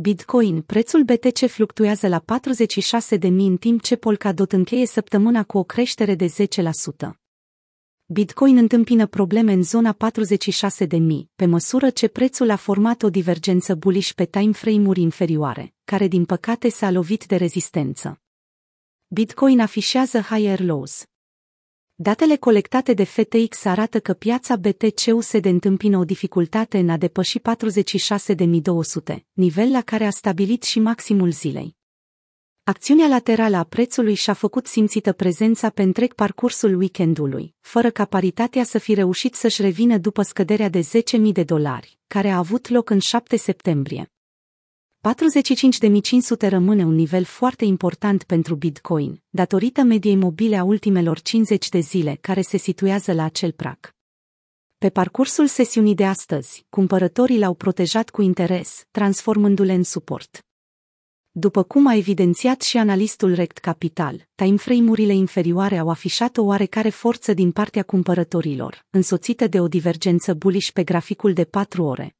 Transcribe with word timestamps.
Bitcoin, 0.00 0.62
prețul 0.62 1.02
BTC 1.04 1.46
fluctuează 1.48 2.08
la 2.08 2.24
46.000 3.18 3.20
în 3.20 3.56
timp 3.56 3.82
ce 3.82 3.96
Polkadot 3.96 4.52
încheie 4.52 4.86
săptămâna 4.86 5.44
cu 5.44 5.58
o 5.58 5.62
creștere 5.62 6.14
de 6.14 6.26
10%. 6.26 7.10
Bitcoin 8.06 8.56
întâmpină 8.56 9.06
probleme 9.06 9.52
în 9.52 9.62
zona 9.62 9.96
46.000, 10.86 10.98
pe 11.36 11.46
măsură 11.46 11.90
ce 11.90 12.08
prețul 12.08 12.50
a 12.50 12.56
format 12.56 13.02
o 13.02 13.10
divergență 13.10 13.74
bullish 13.74 14.12
pe 14.12 14.24
timeframe-uri 14.24 15.00
inferioare, 15.00 15.74
care 15.84 16.08
din 16.08 16.24
păcate 16.24 16.68
s-a 16.68 16.90
lovit 16.90 17.26
de 17.26 17.36
rezistență. 17.36 18.20
Bitcoin 19.06 19.60
afișează 19.60 20.20
higher 20.20 20.60
lows. 20.60 21.04
Datele 22.00 22.36
colectate 22.36 22.94
de 22.94 23.04
FTX 23.04 23.64
arată 23.64 24.00
că 24.00 24.12
piața 24.12 24.56
BTC-USD 24.56 25.44
întâmpină 25.44 25.98
o 25.98 26.04
dificultate 26.04 26.78
în 26.78 26.88
a 26.88 26.96
depăși 26.96 27.38
46.200, 27.38 29.16
nivel 29.32 29.70
la 29.70 29.82
care 29.82 30.04
a 30.04 30.10
stabilit 30.10 30.62
și 30.62 30.78
maximul 30.78 31.30
zilei. 31.30 31.76
Acțiunea 32.62 33.06
laterală 33.06 33.56
a 33.56 33.64
prețului 33.64 34.14
și-a 34.14 34.32
făcut 34.32 34.66
simțită 34.66 35.12
prezența 35.12 35.70
pe 35.70 35.82
întreg 35.82 36.14
parcursul 36.14 36.74
weekendului, 36.74 37.54
fără 37.60 37.90
ca 37.90 38.04
paritatea 38.04 38.64
să 38.64 38.78
fi 38.78 38.94
reușit 38.94 39.34
să-și 39.34 39.62
revină 39.62 39.96
după 39.96 40.22
scăderea 40.22 40.68
de 40.68 40.80
10.000 40.80 41.20
de 41.32 41.42
dolari, 41.42 41.98
care 42.06 42.28
a 42.28 42.36
avut 42.36 42.68
loc 42.68 42.90
în 42.90 42.98
7 42.98 43.36
septembrie. 43.36 44.12
45.500 45.08 46.48
rămâne 46.48 46.84
un 46.84 46.94
nivel 46.94 47.24
foarte 47.24 47.64
important 47.64 48.22
pentru 48.22 48.54
Bitcoin, 48.54 49.22
datorită 49.28 49.82
mediei 49.82 50.16
mobile 50.16 50.56
a 50.56 50.64
ultimelor 50.64 51.20
50 51.20 51.68
de 51.68 51.78
zile 51.78 52.18
care 52.20 52.40
se 52.40 52.56
situează 52.56 53.12
la 53.12 53.24
acel 53.24 53.52
prag. 53.52 53.94
Pe 54.78 54.90
parcursul 54.90 55.46
sesiunii 55.46 55.94
de 55.94 56.04
astăzi, 56.04 56.66
cumpărătorii 56.68 57.38
l-au 57.38 57.54
protejat 57.54 58.10
cu 58.10 58.22
interes, 58.22 58.86
transformându-le 58.90 59.72
în 59.72 59.82
suport. 59.82 60.46
După 61.30 61.62
cum 61.62 61.86
a 61.86 61.94
evidențiat 61.94 62.62
și 62.62 62.76
analistul 62.76 63.34
Rect 63.34 63.58
Capital, 63.58 64.28
timeframe-urile 64.34 65.12
inferioare 65.12 65.78
au 65.78 65.88
afișat 65.88 66.36
o 66.36 66.42
oarecare 66.42 66.88
forță 66.88 67.32
din 67.32 67.52
partea 67.52 67.82
cumpărătorilor, 67.82 68.86
însoțită 68.90 69.46
de 69.46 69.60
o 69.60 69.68
divergență 69.68 70.34
bullish 70.34 70.70
pe 70.70 70.84
graficul 70.84 71.32
de 71.32 71.44
4 71.44 71.84
ore. 71.84 72.17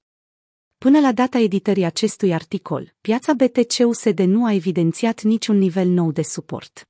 Până 0.79 1.01
la 1.01 1.13
data 1.13 1.39
editării 1.39 1.85
acestui 1.85 2.33
articol, 2.35 2.95
piața 3.01 3.33
BTC-USD 3.33 4.19
nu 4.19 4.45
a 4.45 4.53
evidențiat 4.53 5.23
niciun 5.23 5.59
nivel 5.59 5.89
nou 5.89 6.13
de 6.13 6.23
suport. 6.23 6.89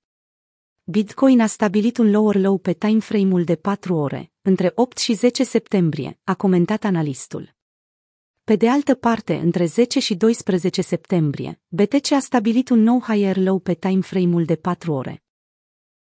Bitcoin 0.85 1.41
a 1.41 1.47
stabilit 1.47 1.99
un 1.99 2.11
lower 2.11 2.37
low 2.37 2.59
pe 2.59 2.73
timeframe-ul 2.73 3.45
de 3.45 3.57
4 3.57 3.95
ore, 3.95 4.33
între 4.43 4.73
8 4.75 4.99
și 4.99 5.13
10 5.13 5.45
septembrie, 5.45 6.19
a 6.25 6.35
comentat 6.35 6.85
analistul. 6.85 7.55
Pe 8.45 8.57
de 8.57 8.69
altă 8.69 8.95
parte, 8.95 9.35
între 9.35 9.65
10 9.65 10.01
și 10.01 10.15
12 10.15 10.83
septembrie, 10.83 11.61
BTC 11.69 12.13
a 12.13 12.19
stabilit 12.19 12.69
un 12.69 12.83
nou 12.83 13.01
higher 13.01 13.37
low 13.37 13.59
pe 13.59 13.75
timeframe-ul 13.75 14.45
de 14.45 14.57
4 14.57 14.93
ore. 14.93 15.23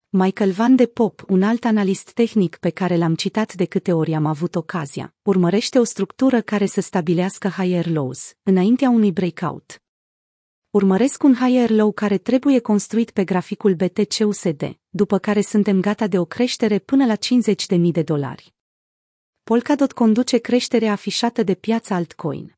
Michael 0.10 0.52
Van 0.52 0.76
de 0.76 0.86
Pop, 0.86 1.24
un 1.28 1.44
alt 1.44 1.66
analist 1.66 2.12
tehnic 2.12 2.56
pe 2.56 2.70
care 2.70 2.98
l-am 2.98 3.16
citat 3.16 3.54
de 3.54 3.66
câte 3.66 3.94
ori 3.94 4.14
am 4.14 4.26
avut 4.26 4.56
ocazia, 4.56 5.14
urmărește 5.22 5.80
o 5.80 5.84
structură 5.84 6.42
care 6.42 6.66
să 6.66 6.82
stabilească 6.82 7.48
higher 7.48 7.88
lows, 7.88 8.34
înaintea 8.44 8.90
unui 8.90 9.12
breakout. 9.12 9.82
Urmăresc 10.70 11.24
un 11.24 11.36
higher 11.36 11.70
low 11.70 11.92
care 11.92 12.18
trebuie 12.18 12.60
construit 12.60 13.12
pe 13.12 13.24
graficul 13.24 13.76
BTC-USD, 13.76 14.78
după 14.90 15.18
care 15.18 15.42
suntem 15.42 15.82
gata 15.82 16.08
de 16.08 16.20
o 16.20 16.26
creștere 16.26 16.80
până 16.80 17.06
la 17.06 17.16
50.000 17.16 17.80
de 17.92 18.02
dolari. 18.02 18.54
Polkadot 19.44 19.92
conduce 19.92 20.38
creșterea 20.38 20.92
afișată 20.92 21.44
de 21.44 21.54
piața 21.54 21.96
altcoin. 21.96 22.57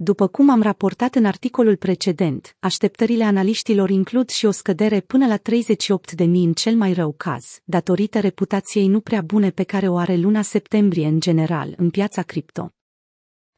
După 0.00 0.26
cum 0.26 0.50
am 0.50 0.62
raportat 0.62 1.14
în 1.14 1.24
articolul 1.24 1.76
precedent, 1.76 2.56
așteptările 2.58 3.24
analiștilor 3.24 3.90
includ 3.90 4.28
și 4.28 4.46
o 4.46 4.50
scădere 4.50 5.00
până 5.00 5.26
la 5.26 5.36
38.000 5.38 6.18
în 6.18 6.52
cel 6.52 6.76
mai 6.76 6.92
rău 6.92 7.14
caz, 7.16 7.60
datorită 7.64 8.20
reputației 8.20 8.86
nu 8.86 9.00
prea 9.00 9.20
bune 9.20 9.50
pe 9.50 9.62
care 9.62 9.88
o 9.88 9.96
are 9.96 10.16
luna 10.16 10.42
septembrie 10.42 11.06
în 11.06 11.20
general 11.20 11.74
în 11.76 11.90
piața 11.90 12.22
cripto. 12.22 12.72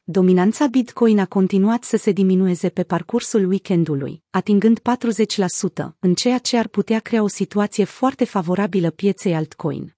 Dominanța 0.03 0.67
Bitcoin 0.67 1.19
a 1.19 1.25
continuat 1.25 1.83
să 1.83 1.97
se 1.97 2.11
diminueze 2.11 2.69
pe 2.69 2.83
parcursul 2.83 3.45
weekendului, 3.45 4.23
atingând 4.29 4.79
40%, 4.79 4.83
în 5.99 6.13
ceea 6.13 6.37
ce 6.37 6.57
ar 6.57 6.67
putea 6.67 6.99
crea 6.99 7.23
o 7.23 7.27
situație 7.27 7.83
foarte 7.83 8.25
favorabilă 8.25 8.89
pieței 8.89 9.35
altcoin. 9.35 9.95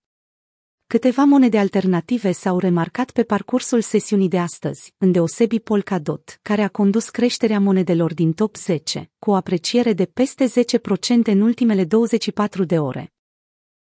Câteva 0.94 1.24
monede 1.24 1.58
alternative 1.58 2.32
s-au 2.32 2.60
remarcat 2.60 3.12
pe 3.12 3.24
parcursul 3.24 3.82
sesiunii 3.82 4.28
de 4.28 4.40
astăzi, 4.40 4.94
îndeosebi 4.98 5.60
Polkadot, 5.60 6.40
care 6.42 6.62
a 6.62 6.68
condus 6.68 7.10
creșterea 7.10 7.60
monedelor 7.60 8.14
din 8.14 8.34
top 8.34 8.56
10, 8.56 9.12
cu 9.20 9.30
o 9.30 9.36
apreciere 9.36 9.94
de 9.94 10.06
peste 10.06 10.46
10% 10.46 10.52
în 11.24 11.42
ultimele 11.42 11.86
24 11.86 12.64
de 12.64 12.80
ore. 12.80 13.14